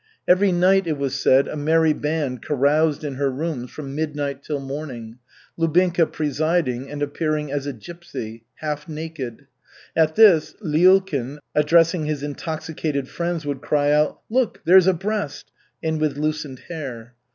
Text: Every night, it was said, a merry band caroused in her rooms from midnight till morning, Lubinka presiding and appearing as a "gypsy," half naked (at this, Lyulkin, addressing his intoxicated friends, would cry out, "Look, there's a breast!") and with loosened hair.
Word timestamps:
Every 0.27 0.51
night, 0.51 0.87
it 0.87 0.97
was 0.97 1.13
said, 1.13 1.47
a 1.47 1.55
merry 1.55 1.93
band 1.93 2.41
caroused 2.41 3.03
in 3.03 3.13
her 3.17 3.29
rooms 3.29 3.69
from 3.69 3.93
midnight 3.93 4.41
till 4.41 4.59
morning, 4.59 5.19
Lubinka 5.59 6.07
presiding 6.11 6.89
and 6.89 7.03
appearing 7.03 7.51
as 7.51 7.67
a 7.67 7.73
"gypsy," 7.75 8.41
half 8.55 8.89
naked 8.89 9.45
(at 9.95 10.15
this, 10.15 10.55
Lyulkin, 10.59 11.37
addressing 11.53 12.05
his 12.05 12.23
intoxicated 12.23 13.09
friends, 13.09 13.45
would 13.45 13.61
cry 13.61 13.91
out, 13.91 14.21
"Look, 14.27 14.61
there's 14.65 14.87
a 14.87 14.93
breast!") 14.93 15.51
and 15.83 16.01
with 16.01 16.17
loosened 16.17 16.61
hair. 16.67 17.13